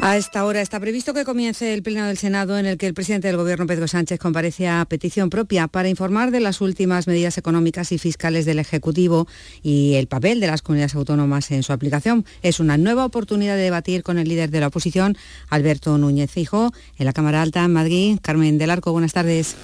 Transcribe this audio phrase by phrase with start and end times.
[0.00, 2.94] A esta hora está previsto que comience el Pleno del Senado en el que el
[2.94, 7.36] presidente del Gobierno, Pedro Sánchez, comparece a petición propia para informar de las últimas medidas
[7.36, 9.26] económicas y fiscales del Ejecutivo
[9.60, 12.24] y el papel de las comunidades autónomas en su aplicación.
[12.42, 15.18] Es una nueva oportunidad de debatir con el líder de la oposición,
[15.50, 18.18] Alberto Núñez Fijo, en la Cámara Alta en Madrid.
[18.22, 19.56] Carmen del Arco, buenas tardes.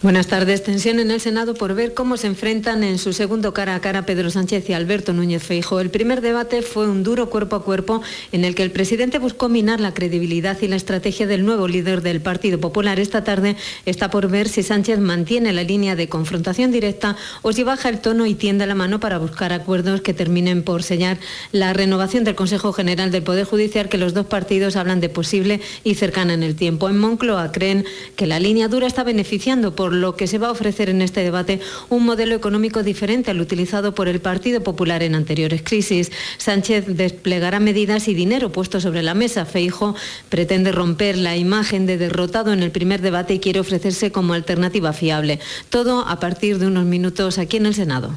[0.00, 0.62] Buenas tardes.
[0.62, 4.06] Tensión en el Senado por ver cómo se enfrentan en su segundo cara a cara
[4.06, 5.80] Pedro Sánchez y Alberto Núñez Fijo.
[5.80, 9.48] El primer debate fue un duro cuerpo a cuerpo en el que el presidente buscó
[9.48, 13.00] minar la credibilidad y la estrategia del nuevo líder del Partido Popular.
[13.00, 17.62] Esta tarde está por ver si Sánchez mantiene la línea de confrontación directa o si
[17.62, 21.18] baja el tono y tiende la mano para buscar acuerdos que terminen por sellar
[21.52, 25.60] la renovación del Consejo General del Poder Judicial que los dos partidos hablan de posible
[25.84, 26.88] y cercana en el tiempo.
[26.88, 27.84] En Moncloa creen
[28.16, 31.22] que la línea dura está beneficiando, por lo que se va a ofrecer en este
[31.22, 36.10] debate un modelo económico diferente al utilizado por el Partido Popular en anteriores crisis.
[36.38, 39.94] Sánchez desplegará medidas y dinero puesto sobre la mesa hijo
[40.28, 44.92] pretende romper la imagen de derrotado en el primer debate y quiere ofrecerse como alternativa
[44.92, 45.40] fiable.
[45.70, 48.16] Todo a partir de unos minutos aquí en el Senado.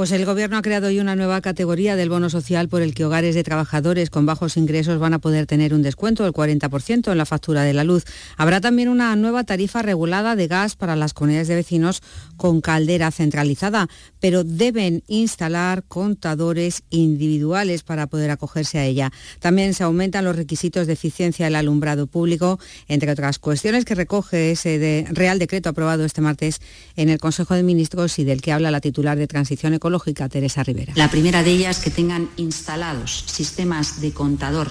[0.00, 3.04] Pues el Gobierno ha creado hoy una nueva categoría del bono social por el que
[3.04, 7.18] hogares de trabajadores con bajos ingresos van a poder tener un descuento del 40% en
[7.18, 8.06] la factura de la luz.
[8.38, 12.02] Habrá también una nueva tarifa regulada de gas para las comunidades de vecinos
[12.38, 13.90] con caldera centralizada,
[14.20, 19.12] pero deben instalar contadores individuales para poder acogerse a ella.
[19.38, 24.52] También se aumentan los requisitos de eficiencia del alumbrado público, entre otras cuestiones que recoge
[24.52, 26.62] ese Real Decreto aprobado este martes
[26.96, 29.89] en el Consejo de Ministros y del que habla la titular de Transición Ecológica
[30.28, 30.92] Teresa Rivera.
[30.96, 34.70] La primera de ellas que tengan instalados sistemas de contador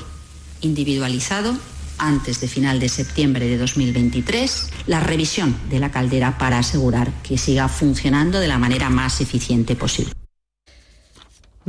[0.61, 1.58] individualizado
[1.98, 7.38] antes de final de septiembre de 2023, la revisión de la caldera para asegurar que
[7.38, 10.14] siga funcionando de la manera más eficiente posible.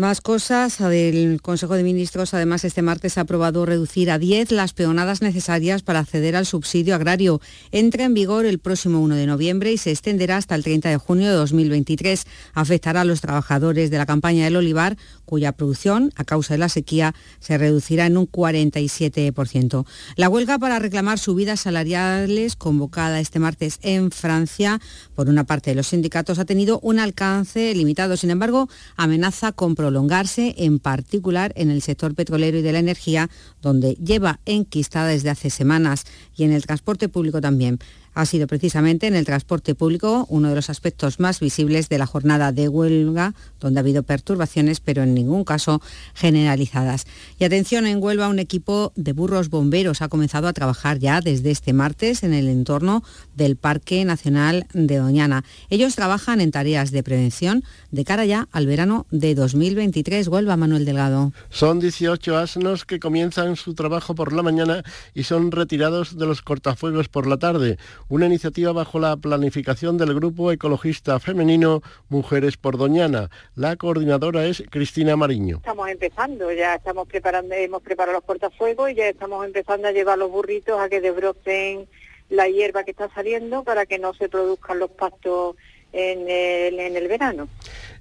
[0.00, 2.32] Más cosas del Consejo de Ministros.
[2.32, 6.94] Además, este martes ha aprobado reducir a 10 las peonadas necesarias para acceder al subsidio
[6.94, 7.42] agrario.
[7.70, 10.96] Entra en vigor el próximo 1 de noviembre y se extenderá hasta el 30 de
[10.96, 12.24] junio de 2023.
[12.54, 16.70] Afectará a los trabajadores de la campaña del olivar cuya producción, a causa de la
[16.70, 19.84] sequía, se reducirá en un 47%.
[20.16, 24.80] La huelga para reclamar subidas salariales convocada este martes en Francia
[25.14, 28.16] por una parte de los sindicatos ha tenido un alcance limitado.
[28.16, 33.28] Sin embargo, amenaza con prolongarse, en particular en el sector petrolero y de la energía,
[33.60, 36.04] donde lleva enquistada desde hace semanas,
[36.36, 37.80] y en el transporte público también
[38.14, 42.06] ha sido precisamente en el transporte público uno de los aspectos más visibles de la
[42.06, 45.80] jornada de huelga, donde ha habido perturbaciones, pero en ningún caso
[46.14, 47.06] generalizadas.
[47.38, 51.50] Y atención, en Huelva un equipo de burros bomberos ha comenzado a trabajar ya desde
[51.50, 53.02] este martes en el entorno
[53.34, 55.44] del Parque Nacional de Doñana.
[55.68, 60.28] Ellos trabajan en tareas de prevención de cara ya al verano de 2023.
[60.28, 61.32] Huelva, Manuel Delgado.
[61.50, 64.82] Son 18 asnos que comienzan su trabajo por la mañana
[65.14, 67.78] y son retirados de los cortafuegos por la tarde
[68.10, 73.30] una iniciativa bajo la planificación del grupo ecologista femenino Mujeres por Doñana.
[73.54, 75.58] La coordinadora es Cristina Mariño.
[75.58, 80.18] Estamos empezando, ya estamos preparando, hemos preparado los portafuegos y ya estamos empezando a llevar
[80.18, 81.88] los burritos a que desbroten
[82.28, 85.54] la hierba que está saliendo para que no se produzcan los pastos
[85.92, 87.48] en el verano.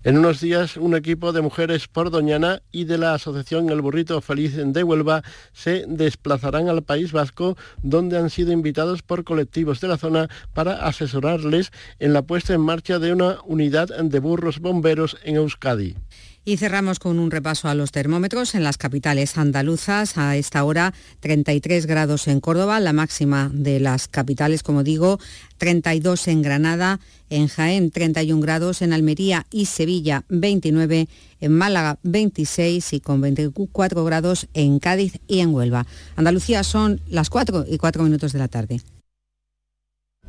[0.01, 4.21] En unos días, un equipo de mujeres por Doñana y de la Asociación El Burrito
[4.21, 9.89] Feliz de Huelva se desplazarán al País Vasco, donde han sido invitados por colectivos de
[9.89, 15.17] la zona para asesorarles en la puesta en marcha de una unidad de burros bomberos
[15.25, 15.97] en Euskadi.
[16.45, 20.17] Y cerramos con un repaso a los termómetros en las capitales andaluzas.
[20.17, 25.19] A esta hora 33 grados en Córdoba, la máxima de las capitales, como digo,
[25.57, 26.99] 32 en Granada,
[27.29, 29.88] en Jaén 31 grados, en Almería y Sevilla
[30.29, 31.07] 29,
[31.39, 35.85] en Málaga 26 y con 24 grados en Cádiz y en Huelva.
[36.15, 38.81] Andalucía son las 4 y 4 minutos de la tarde.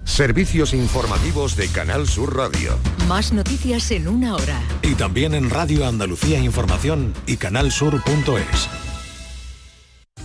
[0.04, 2.76] Servicios informativos de Canal Sur Radio.
[3.06, 4.60] Más noticias en una hora.
[4.82, 8.68] Y también en Radio Andalucía Información y canalsur.es.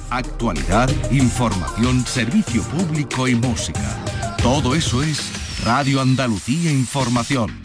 [0.09, 4.03] Actualidad, información, servicio público y música.
[4.41, 5.31] Todo eso es
[5.65, 7.64] Radio Andalucía Información.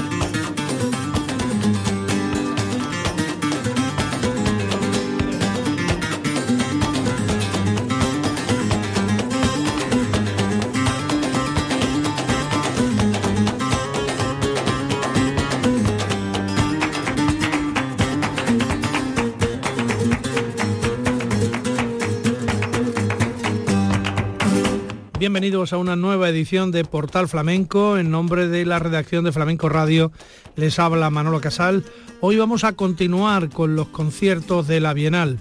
[25.31, 27.97] Bienvenidos a una nueva edición de Portal Flamenco.
[27.97, 30.11] En nombre de la redacción de Flamenco Radio
[30.57, 31.85] les habla Manolo Casal.
[32.19, 35.39] Hoy vamos a continuar con los conciertos de la Bienal.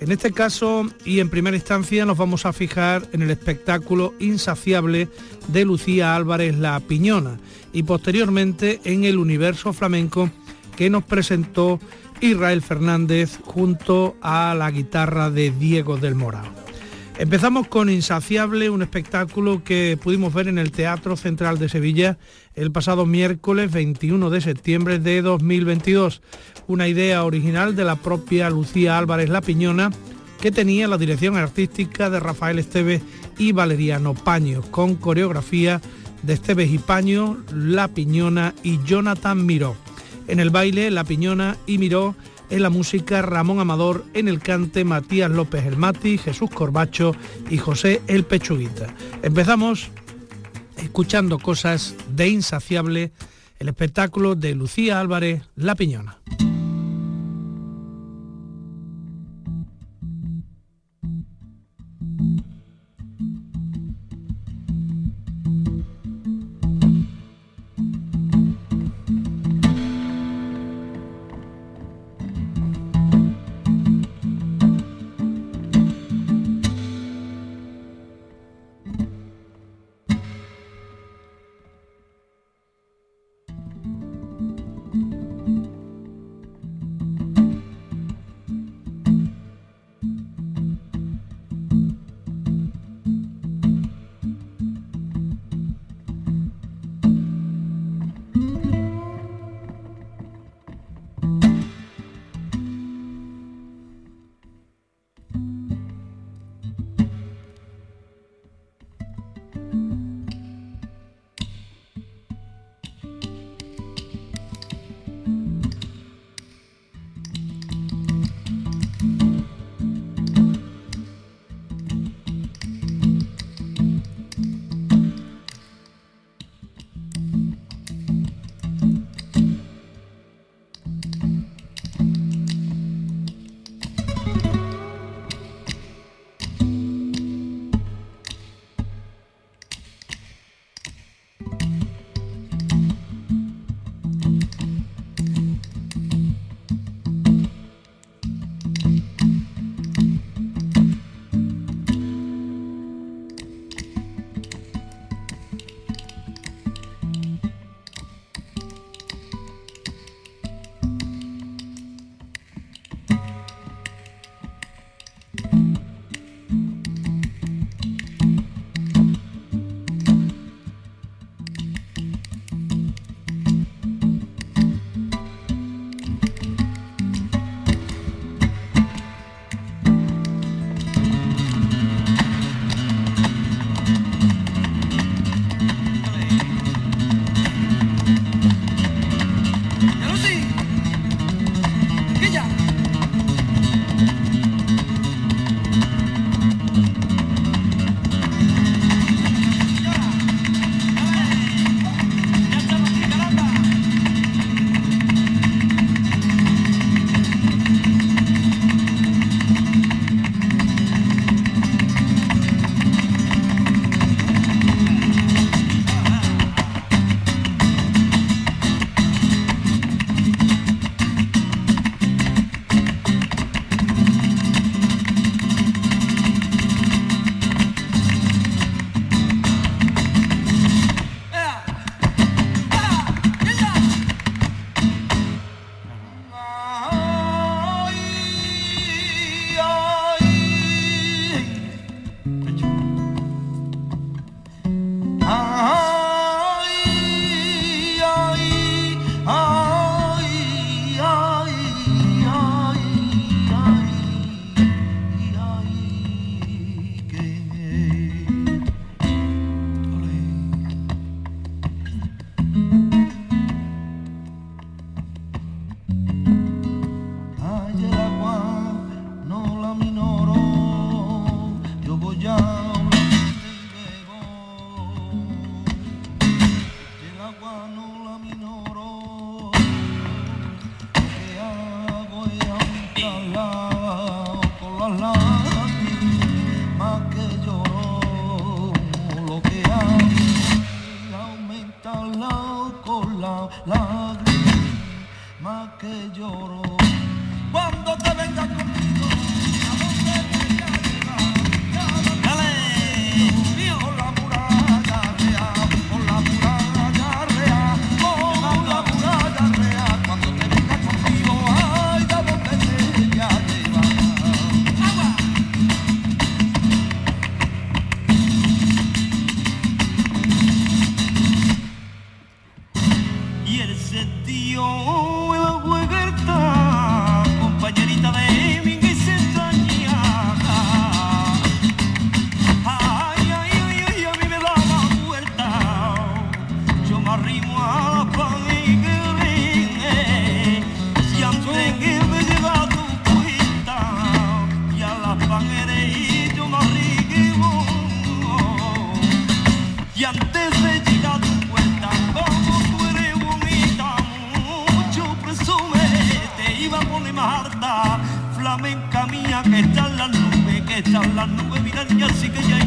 [0.00, 5.10] En este caso y en primera instancia nos vamos a fijar en el espectáculo insaciable
[5.48, 7.38] de Lucía Álvarez La Piñona
[7.74, 10.30] y posteriormente en el universo flamenco
[10.74, 11.78] que nos presentó
[12.22, 16.67] Israel Fernández junto a la guitarra de Diego del Morao.
[17.18, 22.16] Empezamos con Insaciable, un espectáculo que pudimos ver en el Teatro Central de Sevilla
[22.54, 26.22] el pasado miércoles 21 de septiembre de 2022.
[26.68, 29.90] Una idea original de la propia Lucía Álvarez La Piñona,
[30.40, 33.02] que tenía la dirección artística de Rafael Esteves
[33.36, 35.80] y Valeriano Paño, con coreografía
[36.22, 39.74] de Esteves y Paño, La Piñona y Jonathan Miró.
[40.28, 42.14] En el baile, La Piñona y Miró,
[42.50, 47.14] en la música Ramón Amador, en el cante Matías López El Mati, Jesús Corbacho
[47.50, 48.94] y José El Pechuguita.
[49.22, 49.90] Empezamos
[50.76, 53.12] escuchando cosas de Insaciable,
[53.58, 56.18] el espectáculo de Lucía Álvarez, La Piñona.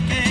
[0.08, 0.31] Que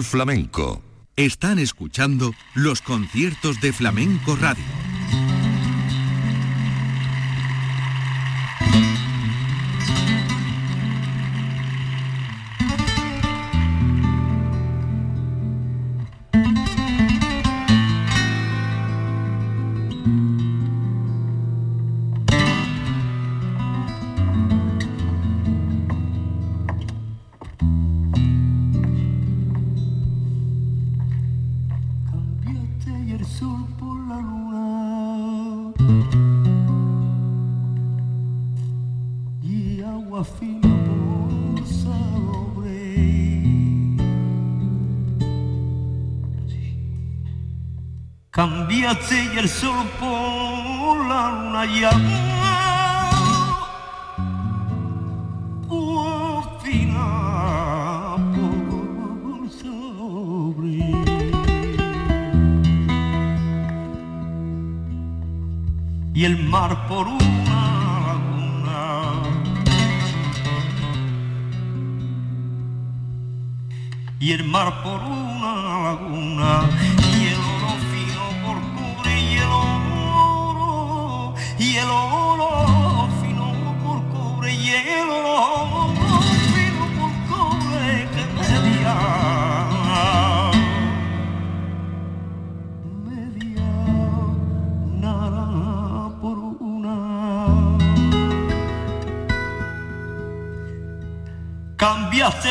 [0.00, 0.80] Flamenco.
[1.16, 4.64] Están escuchando los conciertos de Flamenco Radio.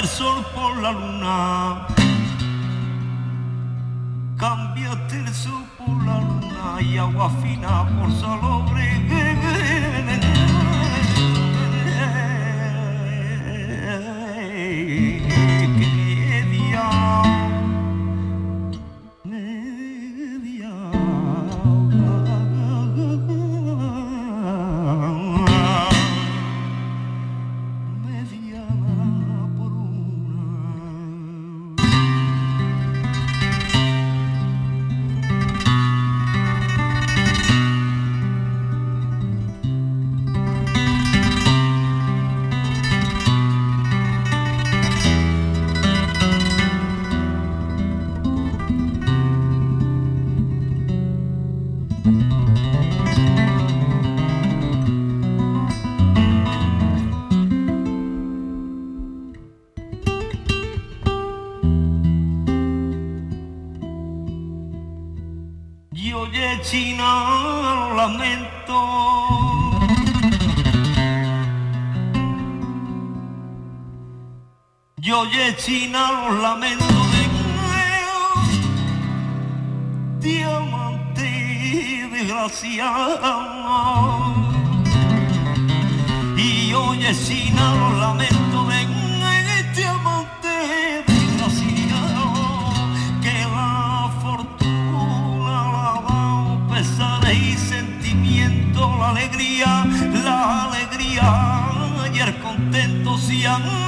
[0.05, 0.40] So.
[75.31, 77.23] oye China los lamentos de
[80.19, 83.21] diamante desgraciado.
[86.35, 88.87] Y oye China los lamentos de
[89.73, 92.33] diamante desgraciado,
[93.21, 96.21] que la fortuna la da
[96.73, 99.85] pesares y sentimiento, la alegría,
[100.25, 101.27] la alegría.
[102.13, 103.80] Y el contento si han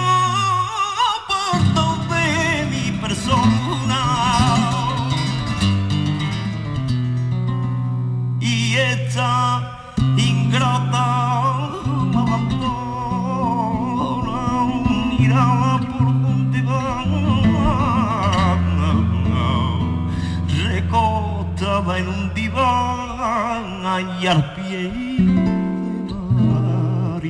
[21.64, 23.86] estaba en un diván
[24.22, 24.92] y al pie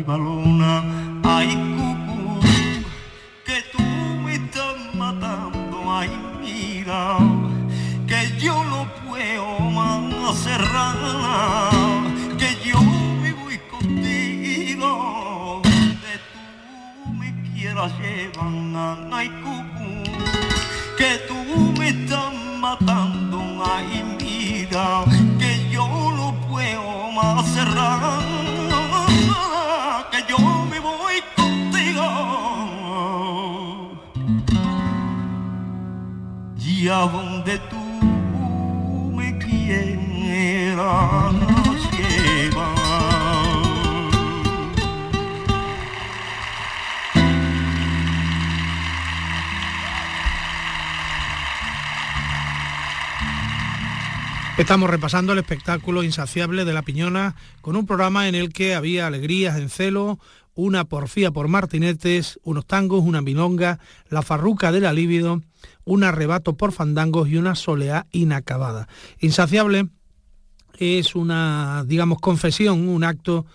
[0.07, 0.83] balona
[1.23, 2.39] ay cucú
[3.45, 3.83] que tú
[4.25, 6.09] me estás matando ay
[6.41, 7.17] mira
[8.07, 12.03] que yo no puedo más cerrar
[12.39, 12.81] que yo
[13.21, 19.91] me voy contigo que tú me quieras llevar ay cucú
[20.97, 21.37] que tú
[21.77, 24.02] me estás matando ay
[24.73, 28.23] que yo no puedo más cerrar,
[30.09, 32.07] que yo me voy contigo.
[36.57, 37.72] Y a donde tú
[54.55, 59.07] Estamos repasando el espectáculo insaciable de La Piñona con un programa en el que había
[59.07, 60.19] alegrías en celo,
[60.53, 65.41] una porfía por martinetes, unos tangos, una milonga, la farruca de la libido,
[65.85, 68.87] un arrebato por fandangos y una soleá inacabada.
[69.19, 69.89] Insaciable
[70.77, 73.47] es una, digamos, confesión, un acto,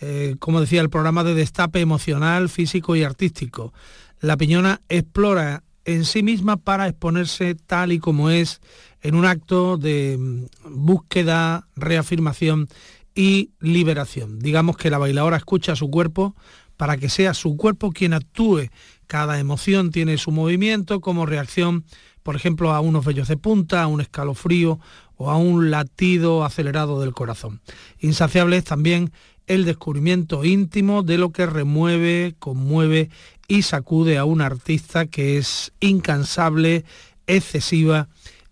[0.00, 3.72] eh, como decía el programa, de destape emocional, físico y artístico.
[4.20, 8.60] La Piñona explora en sí misma para exponerse tal y como es
[9.02, 10.44] en un acto de mm,
[10.84, 12.68] búsqueda, reafirmación
[13.14, 14.38] y liberación.
[14.38, 16.34] Digamos que la bailadora escucha su cuerpo
[16.76, 18.70] para que sea su cuerpo quien actúe.
[19.06, 21.84] Cada emoción tiene su movimiento como reacción,
[22.22, 24.80] por ejemplo, a unos vellos de punta, a un escalofrío
[25.16, 27.60] o a un latido acelerado del corazón.
[27.98, 29.12] Insaciable es también
[29.46, 33.10] el descubrimiento íntimo de lo que remueve, conmueve
[33.48, 36.84] y sacude a un artista que es incansable,
[37.26, 38.08] excesiva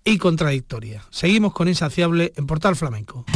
[0.08, 1.04] y contradictoria.
[1.10, 3.26] Seguimos con Insaciable en Portal Flamenco.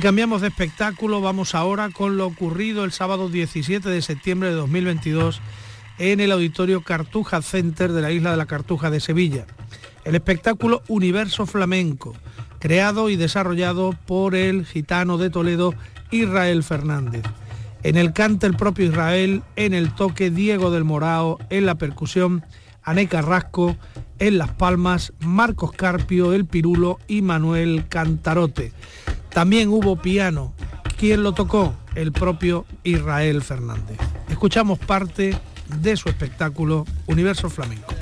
[0.00, 5.42] Cambiamos de espectáculo, vamos ahora con lo ocurrido el sábado 17 de septiembre de 2022
[5.98, 9.44] en el auditorio Cartuja Center de la isla de la Cartuja de Sevilla.
[10.04, 12.14] El espectáculo Universo Flamenco,
[12.60, 15.74] creado y desarrollado por el gitano de Toledo
[16.10, 17.24] Israel Fernández.
[17.82, 22.42] En el cante el propio Israel, en el toque Diego del Morao, en la percusión
[22.82, 23.76] Ané Carrasco,
[24.18, 28.72] en las palmas Marcos Carpio, el Pirulo y Manuel Cantarote.
[29.32, 30.52] También hubo piano.
[30.98, 31.74] ¿Quién lo tocó?
[31.94, 33.98] El propio Israel Fernández.
[34.28, 37.94] Escuchamos parte de su espectáculo Universo Flamenco.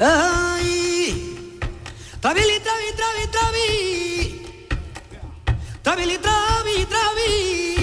[0.00, 1.58] Ay,
[2.20, 4.42] trabili, travi, travi, travi.
[5.82, 7.77] Trabili, travi, travi,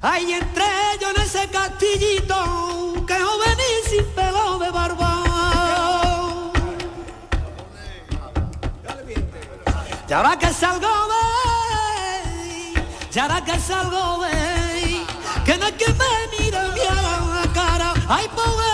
[0.00, 0.64] Ahí entré
[1.00, 5.24] yo en ese castillito que joven y sin pelo de barba.
[10.08, 12.80] Y ahora que salgo de,
[13.12, 15.04] y ahora que salgo de,
[15.44, 16.04] que no hay quien me
[16.38, 18.67] mire mi a la cara, ay pobre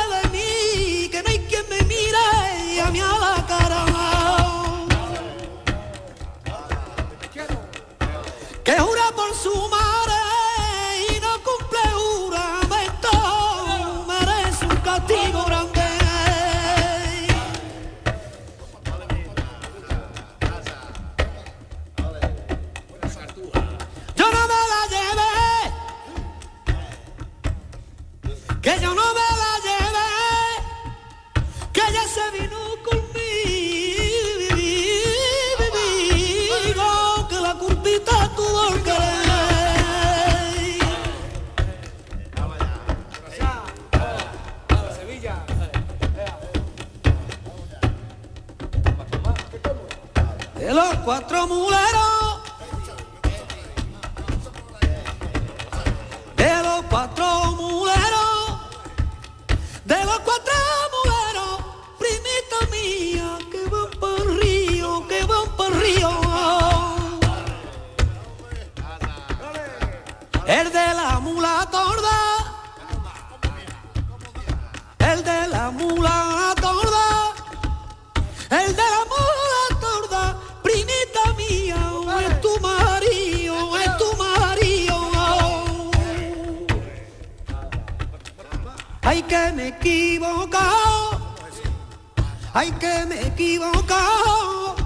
[92.54, 94.76] ay que me equivoco,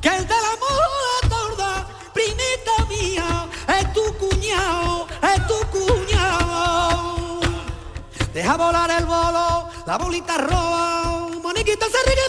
[0.00, 7.40] que el del amor torda primita mía, es tu cuñado, es tu cuñado.
[8.34, 12.22] Deja volar el bolo, la bolita roba, moniquita se rica,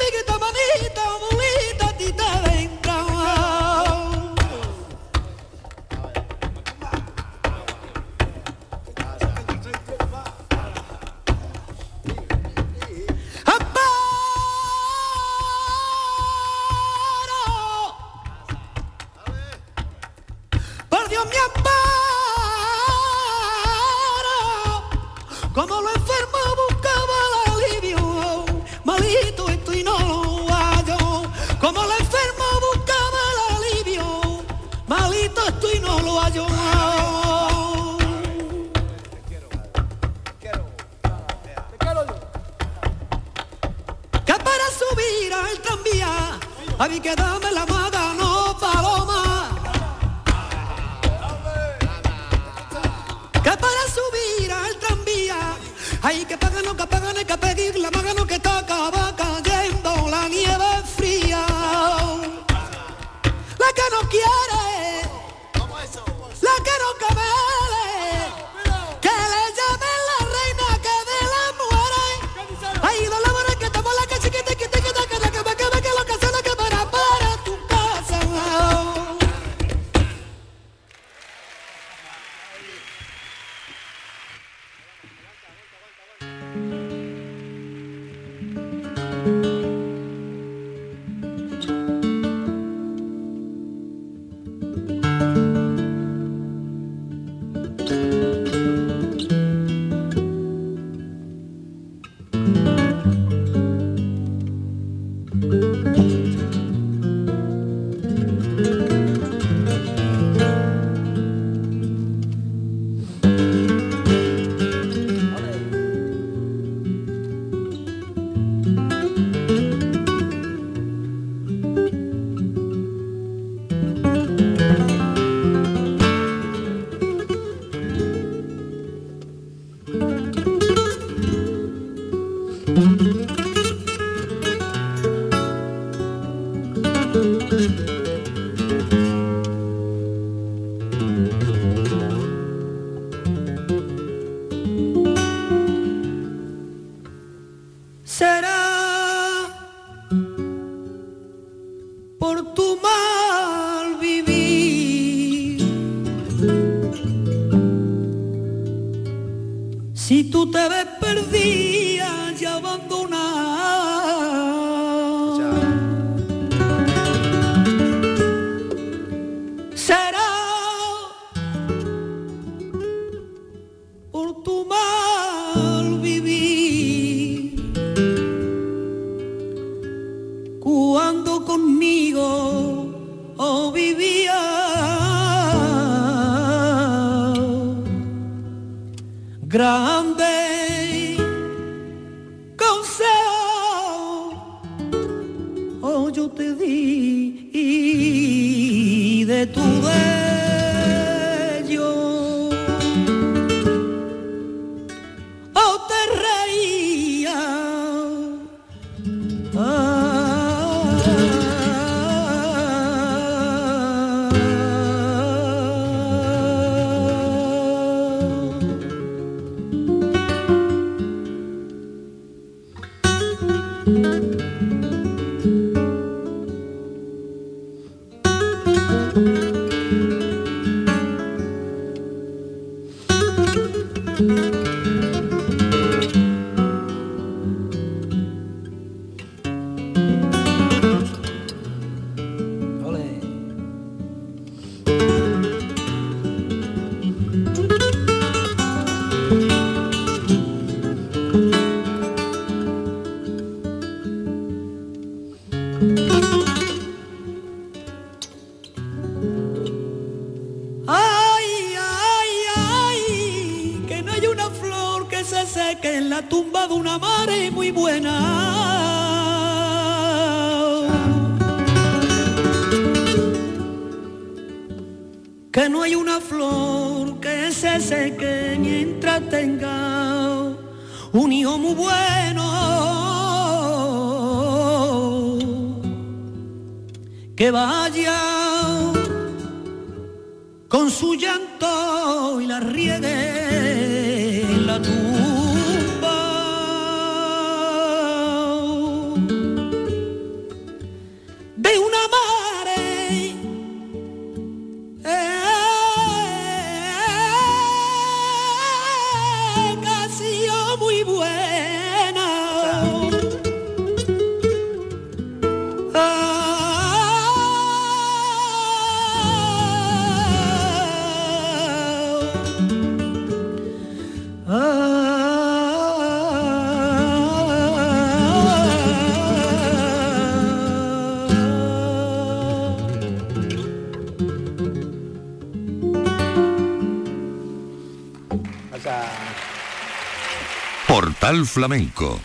[341.32, 342.20] Canal Flamenco.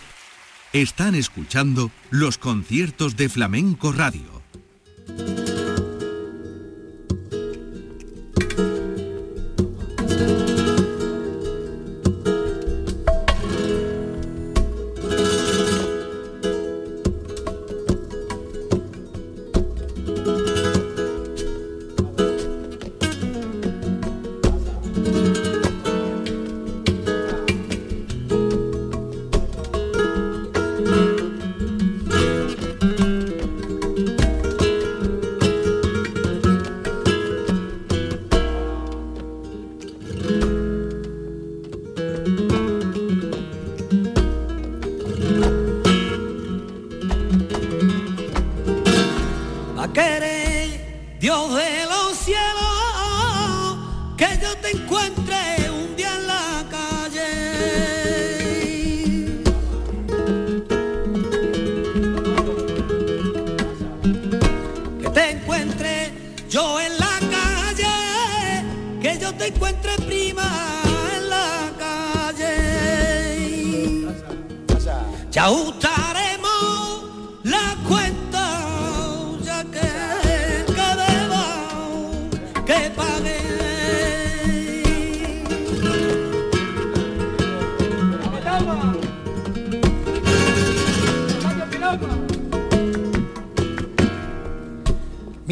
[0.73, 4.36] Están escuchando los conciertos de Flamenco Radio.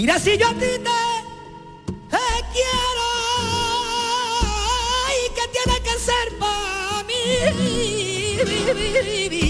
[0.04, 1.00] Mira si yo a ti te,
[2.52, 3.08] quiero
[5.08, 7.02] y que tiene que ser para
[9.30, 9.43] mí.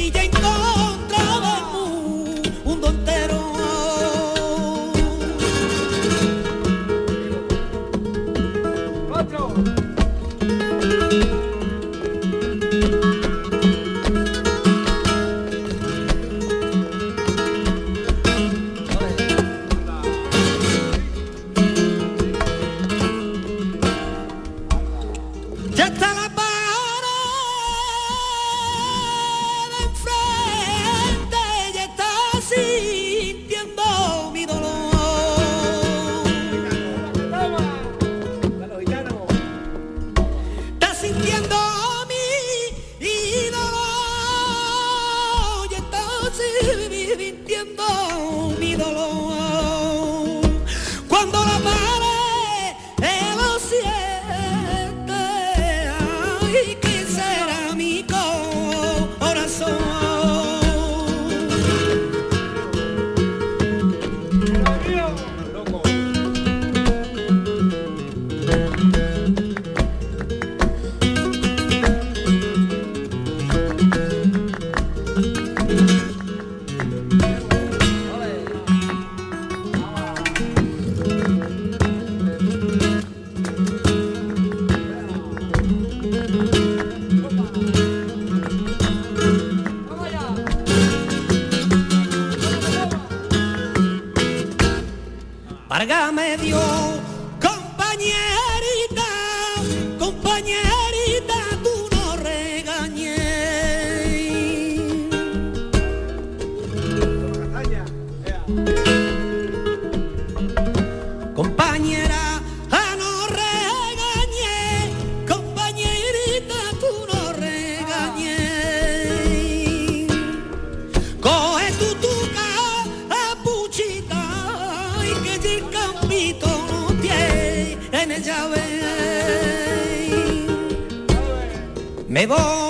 [132.27, 132.64] me.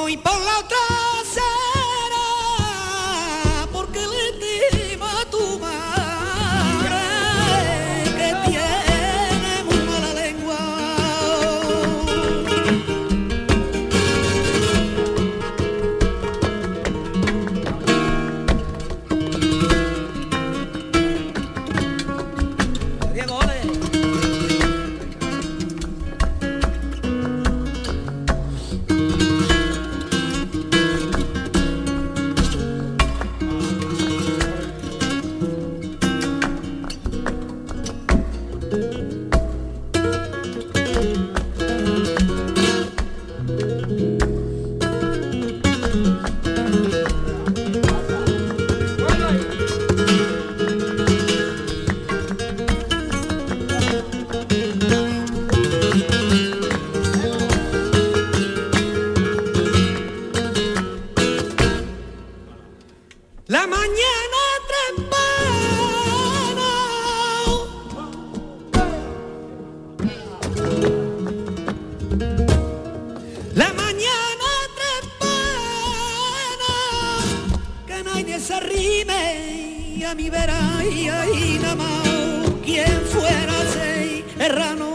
[78.35, 80.59] que se arrime a mi vera
[80.93, 82.51] y ahí nada más.
[82.65, 84.94] Quien fuera ese herrano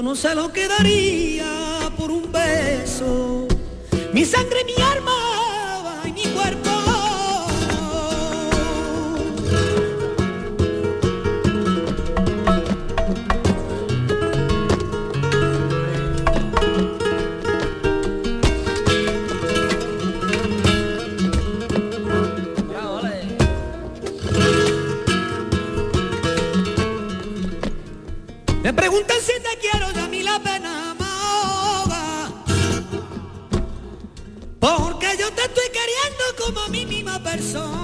[0.00, 3.46] yo no se lo quedaría por un beso.
[4.14, 5.19] Mi sangre, mi arma
[37.30, 37.79] persona.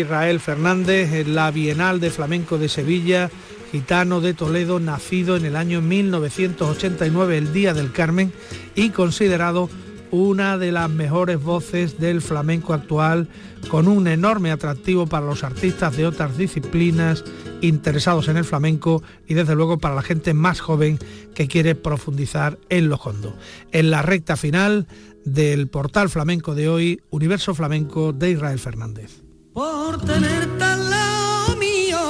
[0.00, 3.30] Israel Fernández en la Bienal de Flamenco de Sevilla,
[3.72, 8.32] gitano de Toledo, nacido en el año 1989, el Día del Carmen,
[8.74, 9.68] y considerado
[10.10, 13.28] una de las mejores voces del flamenco actual,
[13.68, 17.24] con un enorme atractivo para los artistas de otras disciplinas
[17.62, 20.98] interesados en el flamenco y desde luego para la gente más joven
[21.34, 23.36] que quiere profundizar en lo hondo.
[23.72, 24.86] En la recta final
[25.24, 29.23] del portal flamenco de hoy, Universo Flamenco de Israel Fernández.
[29.54, 32.00] Por tenerte al lado mío.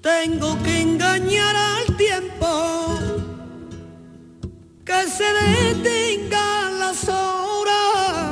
[0.00, 2.98] Tengo que engañar al tiempo,
[4.84, 8.22] que se detengan las horas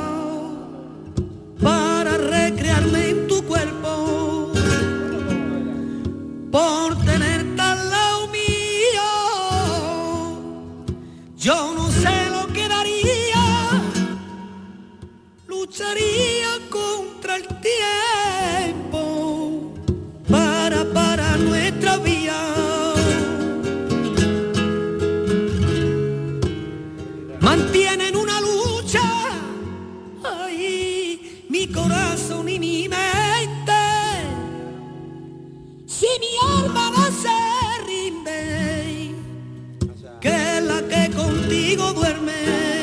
[1.61, 4.53] para recrearme en tu cuerpo.
[6.49, 9.09] Por tenerte al lado mío,
[11.37, 13.43] yo no sé lo que daría
[15.47, 16.58] lucharía
[17.35, 17.43] el
[18.67, 19.73] tiempo
[20.29, 22.39] para parar nuestra vía.
[27.39, 29.01] Mantienen una lucha
[30.23, 33.83] ahí mi corazón y mi mente.
[35.85, 37.37] Si mi alma no se
[37.87, 39.15] rinde,
[40.21, 42.78] que la que contigo duerme.